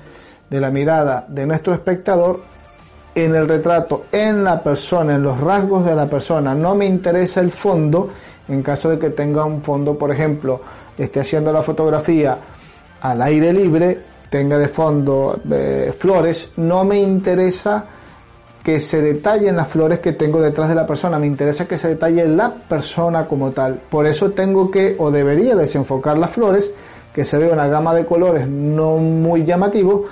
de 0.51 0.62
la 0.62 0.69
mirada 0.69 1.25
de 1.27 1.47
nuestro 1.47 1.73
espectador 1.73 2.41
en 3.15 3.35
el 3.35 3.47
retrato, 3.47 4.05
en 4.12 4.43
la 4.43 4.62
persona, 4.62 5.15
en 5.15 5.23
los 5.23 5.39
rasgos 5.39 5.85
de 5.85 5.95
la 5.95 6.07
persona. 6.07 6.53
No 6.53 6.75
me 6.75 6.85
interesa 6.85 7.41
el 7.41 7.51
fondo 7.51 8.09
en 8.47 8.62
caso 8.62 8.89
de 8.89 9.00
que 9.00 9.09
tenga 9.12 9.45
un 9.45 9.62
fondo, 9.62 9.97
por 9.97 10.12
ejemplo, 10.12 10.62
esté 10.97 11.21
haciendo 11.21 11.51
la 11.51 11.62
fotografía 11.62 12.38
al 13.01 13.21
aire 13.21 13.53
libre, 13.53 14.00
tenga 14.29 14.57
de 14.57 14.67
fondo 14.67 15.39
eh, 15.51 15.93
flores, 15.97 16.53
no 16.57 16.83
me 16.83 17.00
interesa 17.00 17.85
que 18.63 18.79
se 18.79 19.01
detallen 19.01 19.57
las 19.57 19.67
flores 19.67 20.00
que 20.00 20.13
tengo 20.13 20.41
detrás 20.41 20.69
de 20.69 20.75
la 20.75 20.85
persona, 20.85 21.19
me 21.19 21.27
interesa 21.27 21.67
que 21.67 21.77
se 21.77 21.89
detalle 21.89 22.27
la 22.27 22.50
persona 22.50 23.27
como 23.27 23.51
tal. 23.51 23.75
Por 23.89 24.07
eso 24.07 24.31
tengo 24.31 24.71
que 24.71 24.95
o 24.97 25.12
debería 25.12 25.55
desenfocar 25.55 26.17
las 26.17 26.31
flores, 26.31 26.71
que 27.13 27.25
se 27.25 27.38
vea 27.38 27.53
una 27.53 27.67
gama 27.67 27.93
de 27.93 28.05
colores 28.05 28.47
no 28.47 28.97
muy 28.97 29.43
llamativo, 29.43 30.05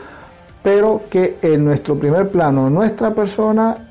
pero 0.62 1.04
que 1.10 1.38
en 1.42 1.64
nuestro 1.64 1.98
primer 1.98 2.30
plano 2.30 2.70
nuestra 2.70 3.16
persona 3.16 3.88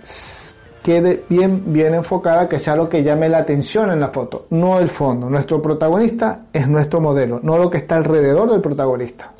quede 0.82 1.25
bien, 1.28 1.72
bien 1.72 1.94
enfocada, 1.94 2.49
que 2.49 2.58
sea 2.58 2.76
lo 2.76 2.88
que 2.88 3.02
llame 3.02 3.28
la 3.28 3.38
atención 3.38 3.90
en 3.90 4.00
la 4.00 4.08
foto, 4.08 4.46
no 4.50 4.78
el 4.78 4.88
fondo. 4.88 5.28
Nuestro 5.28 5.60
protagonista 5.60 6.44
es 6.52 6.68
nuestro 6.68 7.00
modelo, 7.00 7.40
no 7.42 7.58
lo 7.58 7.70
que 7.70 7.78
está 7.78 7.96
alrededor 7.96 8.50
del 8.50 8.60
protagonista. 8.60 9.32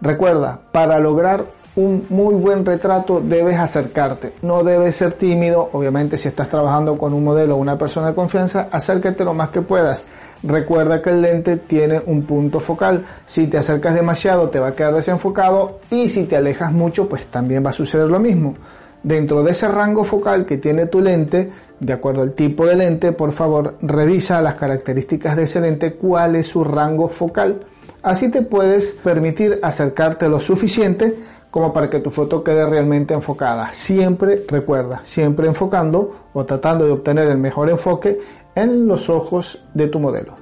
Recuerda, 0.00 0.60
para 0.72 0.98
lograr 0.98 1.46
un 1.76 2.06
muy 2.08 2.34
buen 2.34 2.64
retrato 2.64 3.20
debes 3.20 3.58
acercarte, 3.58 4.32
no 4.42 4.64
debes 4.64 4.96
ser 4.96 5.12
tímido, 5.12 5.68
obviamente 5.72 6.16
si 6.16 6.28
estás 6.28 6.48
trabajando 6.48 6.96
con 6.96 7.12
un 7.12 7.22
modelo 7.22 7.54
o 7.54 7.58
una 7.58 7.76
persona 7.76 8.08
de 8.08 8.14
confianza, 8.14 8.68
acércate 8.72 9.24
lo 9.24 9.34
más 9.34 9.50
que 9.50 9.60
puedas. 9.60 10.06
Recuerda 10.42 11.02
que 11.02 11.10
el 11.10 11.20
lente 11.20 11.58
tiene 11.58 12.02
un 12.06 12.22
punto 12.22 12.60
focal, 12.60 13.04
si 13.26 13.46
te 13.46 13.58
acercas 13.58 13.94
demasiado 13.94 14.48
te 14.48 14.58
va 14.58 14.68
a 14.68 14.74
quedar 14.74 14.94
desenfocado 14.94 15.80
y 15.90 16.08
si 16.08 16.24
te 16.24 16.36
alejas 16.36 16.72
mucho 16.72 17.08
pues 17.08 17.26
también 17.26 17.64
va 17.64 17.70
a 17.70 17.74
suceder 17.74 18.08
lo 18.08 18.18
mismo. 18.18 18.54
Dentro 19.02 19.42
de 19.42 19.50
ese 19.50 19.68
rango 19.68 20.02
focal 20.02 20.46
que 20.46 20.56
tiene 20.56 20.86
tu 20.86 21.00
lente, 21.00 21.52
de 21.78 21.92
acuerdo 21.92 22.22
al 22.22 22.34
tipo 22.34 22.66
de 22.66 22.76
lente, 22.76 23.12
por 23.12 23.32
favor 23.32 23.76
revisa 23.82 24.40
las 24.40 24.54
características 24.54 25.36
de 25.36 25.42
ese 25.42 25.60
lente, 25.60 25.92
cuál 25.94 26.36
es 26.36 26.46
su 26.46 26.64
rango 26.64 27.08
focal. 27.08 27.66
Así 28.02 28.30
te 28.30 28.42
puedes 28.42 28.92
permitir 28.92 29.58
acercarte 29.62 30.28
lo 30.28 30.40
suficiente 30.40 31.16
como 31.56 31.72
para 31.72 31.88
que 31.88 32.00
tu 32.00 32.10
foto 32.10 32.44
quede 32.44 32.66
realmente 32.66 33.14
enfocada. 33.14 33.72
Siempre 33.72 34.44
recuerda, 34.46 35.00
siempre 35.02 35.46
enfocando 35.46 36.26
o 36.34 36.44
tratando 36.44 36.84
de 36.84 36.92
obtener 36.92 37.28
el 37.28 37.38
mejor 37.38 37.70
enfoque 37.70 38.20
en 38.54 38.86
los 38.86 39.08
ojos 39.08 39.64
de 39.72 39.88
tu 39.88 39.98
modelo. 39.98 40.36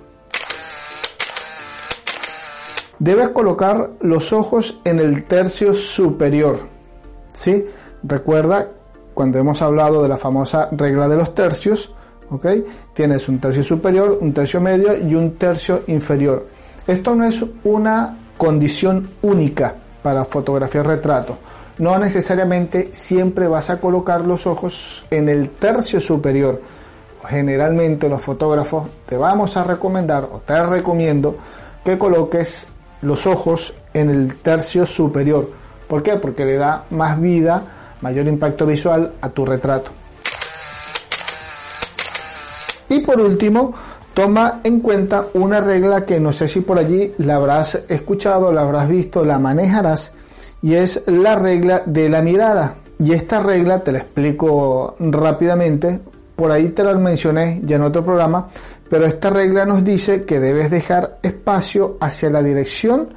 Debes 2.98 3.28
colocar 3.28 3.90
los 4.00 4.32
ojos 4.32 4.80
en 4.82 4.98
el 4.98 5.22
tercio 5.22 5.72
superior. 5.72 6.66
¿sí? 7.32 7.64
Recuerda 8.02 8.70
cuando 9.14 9.38
hemos 9.38 9.62
hablado 9.62 10.02
de 10.02 10.08
la 10.08 10.16
famosa 10.16 10.68
regla 10.72 11.06
de 11.06 11.14
los 11.14 11.32
tercios, 11.32 11.94
¿ok? 12.28 12.46
Tienes 12.92 13.28
un 13.28 13.38
tercio 13.38 13.62
superior, 13.62 14.18
un 14.20 14.34
tercio 14.34 14.60
medio 14.60 14.98
y 14.98 15.14
un 15.14 15.36
tercio 15.36 15.82
inferior. 15.86 16.48
Esto 16.88 17.14
no 17.14 17.24
es 17.24 17.44
una 17.62 18.18
condición 18.36 19.10
única 19.22 19.76
para 20.04 20.26
fotografiar 20.26 20.86
retrato. 20.86 21.38
No 21.78 21.98
necesariamente 21.98 22.90
siempre 22.92 23.48
vas 23.48 23.70
a 23.70 23.80
colocar 23.80 24.20
los 24.20 24.46
ojos 24.46 25.06
en 25.10 25.30
el 25.30 25.48
tercio 25.48 25.98
superior. 25.98 26.60
Generalmente 27.26 28.06
los 28.06 28.20
fotógrafos 28.20 28.86
te 29.06 29.16
vamos 29.16 29.56
a 29.56 29.64
recomendar 29.64 30.28
o 30.30 30.40
te 30.40 30.62
recomiendo 30.66 31.38
que 31.82 31.96
coloques 31.96 32.68
los 33.00 33.26
ojos 33.26 33.72
en 33.94 34.10
el 34.10 34.36
tercio 34.36 34.84
superior. 34.84 35.48
¿Por 35.88 36.02
qué? 36.02 36.16
Porque 36.16 36.44
le 36.44 36.56
da 36.56 36.84
más 36.90 37.18
vida, 37.18 37.62
mayor 38.02 38.26
impacto 38.26 38.66
visual 38.66 39.14
a 39.22 39.30
tu 39.30 39.46
retrato. 39.46 39.90
Y 42.90 43.00
por 43.00 43.18
último, 43.18 43.72
toma 44.14 44.60
en 44.64 44.80
cuenta 44.80 45.26
una 45.34 45.60
regla 45.60 46.04
que 46.04 46.20
no 46.20 46.32
sé 46.32 46.48
si 46.48 46.60
por 46.60 46.78
allí 46.78 47.12
la 47.18 47.36
habrás 47.36 47.80
escuchado, 47.88 48.52
la 48.52 48.62
habrás 48.62 48.88
visto, 48.88 49.24
la 49.24 49.38
manejarás, 49.38 50.12
y 50.62 50.74
es 50.74 51.02
la 51.06 51.36
regla 51.36 51.82
de 51.84 52.08
la 52.08 52.22
mirada. 52.22 52.76
Y 52.98 53.12
esta 53.12 53.40
regla 53.40 53.80
te 53.80 53.92
la 53.92 53.98
explico 53.98 54.96
rápidamente, 54.98 56.00
por 56.36 56.50
ahí 56.50 56.70
te 56.70 56.84
la 56.84 56.94
mencioné 56.94 57.60
ya 57.64 57.76
en 57.76 57.82
otro 57.82 58.04
programa, 58.04 58.48
pero 58.88 59.04
esta 59.04 59.30
regla 59.30 59.66
nos 59.66 59.84
dice 59.84 60.24
que 60.24 60.40
debes 60.40 60.70
dejar 60.70 61.18
espacio 61.22 61.96
hacia 62.00 62.30
la 62.30 62.42
dirección 62.42 63.08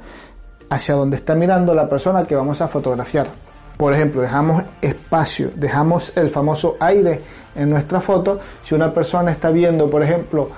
hacia 0.70 0.94
donde 0.94 1.16
está 1.16 1.34
mirando 1.34 1.74
la 1.74 1.88
persona 1.88 2.24
que 2.24 2.34
vamos 2.34 2.60
a 2.60 2.68
fotografiar. 2.68 3.28
Por 3.76 3.94
ejemplo, 3.94 4.20
dejamos 4.20 4.64
espacio, 4.82 5.50
dejamos 5.54 6.16
el 6.16 6.28
famoso 6.28 6.76
aire 6.80 7.20
en 7.54 7.70
nuestra 7.70 8.00
foto. 8.00 8.40
Si 8.60 8.74
una 8.74 8.92
persona 8.92 9.30
está 9.30 9.50
viendo, 9.50 9.88
por 9.88 10.02
ejemplo, 10.02 10.50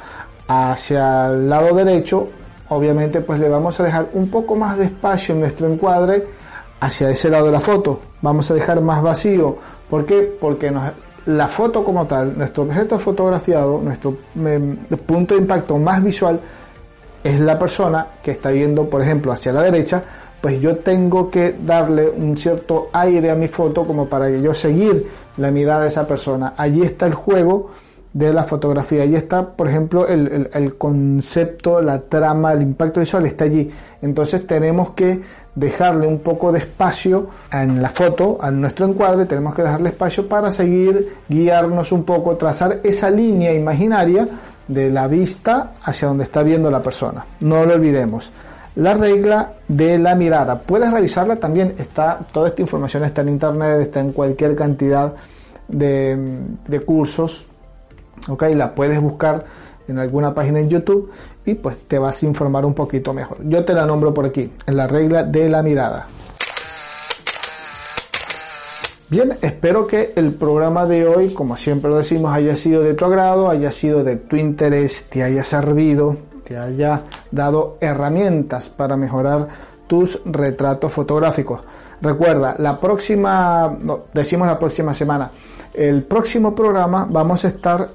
hacia 0.52 1.28
el 1.28 1.48
lado 1.48 1.76
derecho, 1.76 2.28
obviamente 2.70 3.20
pues 3.20 3.38
le 3.38 3.48
vamos 3.48 3.78
a 3.78 3.84
dejar 3.84 4.08
un 4.14 4.28
poco 4.28 4.56
más 4.56 4.76
de 4.76 4.86
espacio 4.86 5.32
en 5.32 5.42
nuestro 5.42 5.72
encuadre 5.72 6.26
hacia 6.80 7.08
ese 7.08 7.30
lado 7.30 7.46
de 7.46 7.52
la 7.52 7.60
foto. 7.60 8.00
Vamos 8.20 8.50
a 8.50 8.54
dejar 8.54 8.80
más 8.80 9.00
vacío. 9.00 9.56
¿Por 9.88 10.04
qué? 10.04 10.22
Porque 10.40 10.72
la 11.26 11.46
foto 11.46 11.84
como 11.84 12.04
tal, 12.04 12.36
nuestro 12.36 12.64
objeto 12.64 12.98
fotografiado, 12.98 13.80
nuestro 13.80 14.16
em, 14.34 14.76
punto 15.06 15.34
de 15.34 15.42
impacto 15.42 15.78
más 15.78 16.02
visual 16.02 16.40
es 17.22 17.38
la 17.38 17.56
persona 17.56 18.08
que 18.20 18.32
está 18.32 18.50
viendo, 18.50 18.90
por 18.90 19.02
ejemplo, 19.02 19.30
hacia 19.30 19.52
la 19.52 19.62
derecha, 19.62 20.02
pues 20.40 20.58
yo 20.60 20.78
tengo 20.78 21.30
que 21.30 21.58
darle 21.64 22.08
un 22.08 22.36
cierto 22.36 22.88
aire 22.92 23.30
a 23.30 23.36
mi 23.36 23.46
foto 23.46 23.84
como 23.84 24.08
para 24.08 24.26
que 24.26 24.42
yo 24.42 24.52
seguir 24.52 25.06
la 25.36 25.52
mirada 25.52 25.82
de 25.82 25.88
esa 25.88 26.08
persona. 26.08 26.54
Allí 26.56 26.82
está 26.82 27.06
el 27.06 27.14
juego 27.14 27.70
de 28.12 28.32
la 28.32 28.44
fotografía. 28.44 29.04
Y 29.04 29.14
está, 29.14 29.46
por 29.46 29.68
ejemplo, 29.68 30.06
el, 30.06 30.76
concepto, 30.76 31.80
la 31.80 32.00
trama, 32.00 32.52
el 32.52 32.62
impacto 32.62 33.00
visual 33.00 33.26
está 33.26 33.44
allí. 33.44 33.70
Entonces 34.02 34.46
tenemos 34.46 34.90
que 34.90 35.20
dejarle 35.54 36.06
un 36.06 36.20
poco 36.20 36.52
de 36.52 36.60
espacio 36.60 37.28
en 37.52 37.80
la 37.80 37.90
foto, 37.90 38.38
a 38.40 38.50
nuestro 38.50 38.86
encuadre, 38.86 39.26
tenemos 39.26 39.54
que 39.54 39.62
dejarle 39.62 39.90
espacio 39.90 40.28
para 40.28 40.50
seguir, 40.50 41.08
guiarnos 41.28 41.92
un 41.92 42.04
poco, 42.04 42.36
trazar 42.36 42.80
esa 42.82 43.10
línea 43.10 43.52
imaginaria 43.52 44.28
de 44.66 44.90
la 44.90 45.06
vista 45.06 45.74
hacia 45.82 46.08
donde 46.08 46.24
está 46.24 46.42
viendo 46.42 46.70
la 46.70 46.82
persona. 46.82 47.26
No 47.40 47.64
lo 47.64 47.74
olvidemos. 47.74 48.32
La 48.76 48.94
regla 48.94 49.54
de 49.66 49.98
la 49.98 50.14
mirada. 50.14 50.60
Puedes 50.60 50.92
revisarla 50.92 51.36
también. 51.36 51.74
Está, 51.76 52.20
toda 52.32 52.48
esta 52.48 52.62
información 52.62 53.04
está 53.04 53.20
en 53.22 53.30
internet, 53.30 53.80
está 53.80 54.00
en 54.00 54.12
cualquier 54.12 54.54
cantidad 54.54 55.12
de, 55.68 56.16
de 56.66 56.80
cursos 56.80 57.49
ok 58.28 58.44
la 58.54 58.74
puedes 58.74 59.00
buscar 59.00 59.44
en 59.88 59.98
alguna 59.98 60.34
página 60.34 60.60
en 60.60 60.68
YouTube 60.68 61.10
y 61.44 61.54
pues 61.54 61.76
te 61.88 61.98
vas 61.98 62.22
a 62.22 62.26
informar 62.26 62.64
un 62.64 62.74
poquito 62.74 63.12
mejor. 63.12 63.38
Yo 63.44 63.64
te 63.64 63.74
la 63.74 63.86
nombro 63.86 64.14
por 64.14 64.26
aquí 64.26 64.50
en 64.66 64.76
la 64.76 64.86
regla 64.86 65.24
de 65.24 65.48
la 65.48 65.62
mirada. 65.62 66.06
Bien, 69.10 69.36
espero 69.42 69.88
que 69.88 70.12
el 70.14 70.34
programa 70.34 70.86
de 70.86 71.04
hoy, 71.04 71.34
como 71.34 71.56
siempre 71.56 71.90
lo 71.90 71.96
decimos, 71.96 72.32
haya 72.32 72.54
sido 72.54 72.80
de 72.80 72.94
tu 72.94 73.04
agrado, 73.04 73.50
haya 73.50 73.72
sido 73.72 74.04
de 74.04 74.14
tu 74.14 74.36
interés, 74.36 75.06
te 75.10 75.24
haya 75.24 75.42
servido, 75.42 76.16
te 76.44 76.56
haya 76.56 77.02
dado 77.32 77.76
herramientas 77.80 78.68
para 78.68 78.96
mejorar 78.96 79.48
tus 79.88 80.20
retratos 80.24 80.92
fotográficos. 80.92 81.60
Recuerda, 82.00 82.54
la 82.58 82.78
próxima, 82.78 83.76
no, 83.82 84.04
decimos 84.14 84.46
la 84.46 84.60
próxima 84.60 84.94
semana, 84.94 85.32
el 85.74 86.04
próximo 86.04 86.54
programa 86.54 87.04
vamos 87.10 87.44
a 87.44 87.48
estar 87.48 87.90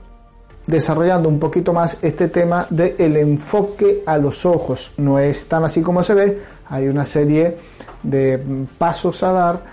desarrollando 0.67 1.29
un 1.29 1.39
poquito 1.39 1.74
más 1.74 1.98
este 2.01 2.27
tema 2.27 2.67
del 2.69 2.95
el 2.98 3.17
enfoque 3.17 4.03
a 4.05 4.17
los 4.17 4.45
ojos. 4.45 4.93
No 4.98 5.19
es 5.19 5.48
tan 5.48 5.63
así 5.63 5.81
como 5.81 6.03
se 6.03 6.13
ve, 6.13 6.39
hay 6.69 6.88
una 6.88 7.05
serie 7.05 7.57
de 8.03 8.41
pasos 8.77 9.24
a 9.24 9.31
dar 9.31 9.63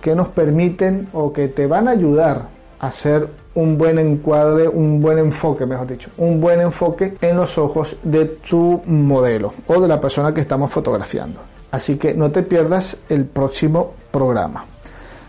que 0.00 0.14
nos 0.14 0.28
permiten 0.28 1.08
o 1.12 1.32
que 1.32 1.48
te 1.48 1.66
van 1.66 1.88
a 1.88 1.92
ayudar 1.92 2.48
a 2.80 2.86
hacer 2.86 3.28
un 3.54 3.78
buen 3.78 3.98
encuadre, 3.98 4.68
un 4.68 5.00
buen 5.00 5.18
enfoque, 5.18 5.66
mejor 5.66 5.86
dicho, 5.86 6.10
un 6.18 6.40
buen 6.40 6.60
enfoque 6.60 7.16
en 7.20 7.36
los 7.36 7.56
ojos 7.58 7.98
de 8.02 8.24
tu 8.24 8.82
modelo 8.86 9.52
o 9.66 9.80
de 9.80 9.88
la 9.88 10.00
persona 10.00 10.34
que 10.34 10.40
estamos 10.40 10.70
fotografiando. 10.70 11.40
Así 11.70 11.96
que 11.96 12.14
no 12.14 12.30
te 12.30 12.42
pierdas 12.42 12.96
el 13.08 13.24
próximo 13.26 13.94
programa. 14.10 14.64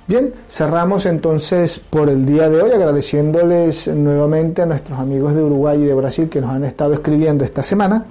Bien, 0.08 0.32
cerramos 0.48 1.08
entonces 1.08 1.80
por 1.80 2.10
el 2.10 2.28
día 2.28 2.48
de 2.48 2.62
hoy 2.62 2.70
agradeciéndoles 2.70 3.88
nuevamente 3.88 4.62
a 4.62 4.68
nuestros 4.68 5.00
amigos 5.00 5.34
de 5.34 5.42
Uruguay 5.42 5.82
y 5.82 5.86
de 5.86 5.96
Brasil 5.96 6.30
que 6.30 6.40
nos 6.40 6.52
han 6.52 6.64
estado 6.64 6.94
escribiendo 6.94 7.44
esta 7.44 7.64
semana, 7.64 8.06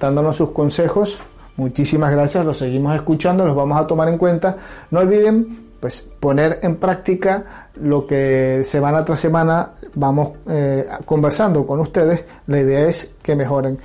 dándonos 0.00 0.36
sus 0.36 0.52
consejos. 0.52 1.20
Muchísimas 1.58 2.10
gracias, 2.10 2.46
los 2.46 2.56
seguimos 2.56 2.94
escuchando, 2.94 3.44
los 3.44 3.54
vamos 3.54 3.78
a 3.78 3.86
tomar 3.86 4.08
en 4.08 4.16
cuenta. 4.16 4.56
No 4.90 5.00
olviden 5.00 5.68
pues 5.80 6.00
poner 6.18 6.60
en 6.62 6.76
práctica 6.76 7.68
lo 7.74 8.06
que 8.06 8.62
semana 8.64 9.04
tras 9.04 9.20
semana 9.20 9.72
vamos 9.94 10.30
eh, 10.48 10.88
conversando 11.04 11.66
con 11.66 11.80
ustedes. 11.80 12.24
La 12.46 12.58
idea 12.58 12.86
es 12.86 13.16
que 13.22 13.36
mejoren. 13.36 13.76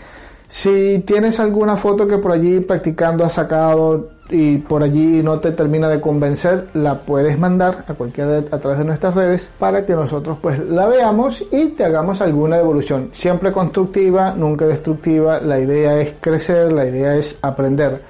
Si 0.47 0.99
tienes 0.99 1.41
alguna 1.41 1.75
foto 1.75 2.07
que 2.07 2.19
por 2.19 2.31
allí 2.31 2.61
practicando 2.61 3.25
has 3.25 3.33
sacado 3.33 4.14
y 4.29 4.57
por 4.57 4.81
allí 4.81 5.21
no 5.21 5.39
te 5.39 5.51
termina 5.51 5.87
de 5.87 6.01
convencer, 6.01 6.69
la 6.73 7.01
puedes 7.01 7.37
mandar 7.37 7.85
a 7.87 7.93
cualquiera 7.93 8.39
a 8.39 8.59
través 8.59 8.79
de 8.79 8.85
nuestras 8.85 9.13
redes 9.13 9.51
para 9.59 9.85
que 9.85 9.93
nosotros 9.93 10.37
pues 10.41 10.59
la 10.59 10.87
veamos 10.87 11.43
y 11.51 11.69
te 11.69 11.85
hagamos 11.85 12.21
alguna 12.21 12.57
devolución. 12.57 13.09
Siempre 13.11 13.51
constructiva, 13.51 14.31
nunca 14.31 14.65
destructiva. 14.65 15.39
La 15.39 15.59
idea 15.59 15.99
es 15.99 16.15
crecer, 16.19 16.71
la 16.73 16.85
idea 16.85 17.15
es 17.15 17.37
aprender. 17.41 18.01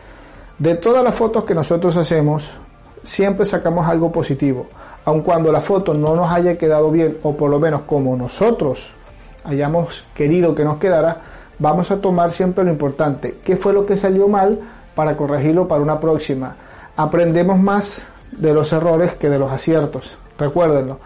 De 0.57 0.75
todas 0.75 1.03
las 1.03 1.13
fotos 1.13 1.43
que 1.43 1.53
nosotros 1.53 1.97
hacemos, 1.97 2.57
siempre 3.03 3.45
sacamos 3.45 3.85
algo 3.85 4.11
positivo. 4.11 4.67
Aun 5.03 5.21
cuando 5.21 5.51
la 5.51 5.59
foto 5.59 5.93
no 5.93 6.15
nos 6.15 6.31
haya 6.31 6.57
quedado 6.57 6.91
bien 6.91 7.17
o 7.23 7.35
por 7.35 7.49
lo 7.49 7.59
menos 7.59 7.81
como 7.81 8.15
nosotros 8.15 8.95
hayamos 9.43 10.05
querido 10.15 10.55
que 10.55 10.63
nos 10.63 10.77
quedara, 10.77 11.21
vamos 11.59 11.91
a 11.91 11.97
tomar 11.97 12.31
siempre 12.31 12.63
lo 12.63 12.71
importante. 12.71 13.39
¿Qué 13.43 13.57
fue 13.57 13.73
lo 13.73 13.85
que 13.85 13.97
salió 13.97 14.27
mal? 14.29 14.59
Para 14.95 15.15
corregirlo 15.15 15.67
para 15.67 15.81
una 15.81 15.99
próxima. 15.99 16.55
Aprendemos 16.95 17.59
más 17.59 18.07
de 18.31 18.53
los 18.53 18.71
errores 18.73 19.15
que 19.15 19.29
de 19.29 19.39
los 19.39 19.51
aciertos. 19.51 20.17
Recuérdenlo. 20.37 20.97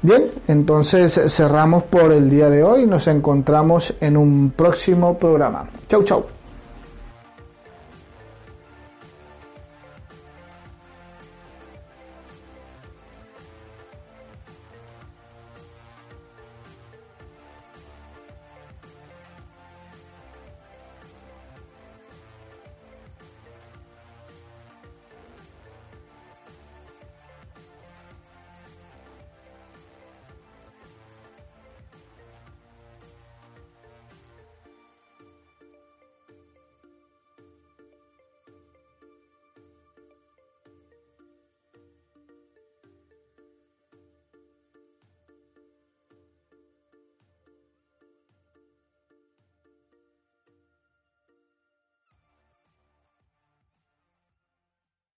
Bien, 0.03 0.31
entonces 0.47 1.21
cerramos 1.31 1.83
por 1.83 2.11
el 2.11 2.27
día 2.29 2.49
de 2.49 2.63
hoy. 2.63 2.87
Nos 2.87 3.07
encontramos 3.07 3.93
en 3.99 4.17
un 4.17 4.51
próximo 4.55 5.19
programa. 5.19 5.69
Chau, 5.87 6.01
chau. 6.01 6.25